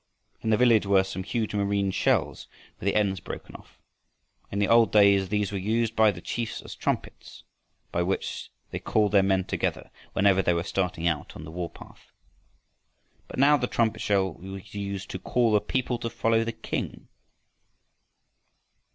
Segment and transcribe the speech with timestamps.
[0.41, 2.47] In the village were some huge marine shells
[2.79, 3.77] with the ends broken off.
[4.51, 7.43] In the old days these were used by the chiefs as trumpets
[7.91, 11.69] by which they called their men together whenever they were starting out on the war
[11.69, 12.09] path.
[13.27, 17.07] But now the trumpet shell was used to call the people to follow the King.